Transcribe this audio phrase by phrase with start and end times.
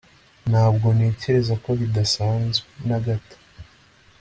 [0.49, 3.35] ntabwo ntekereza ko bidasanzwe na gato